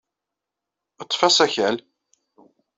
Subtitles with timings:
[1.07, 1.75] Ḍḍef asakal.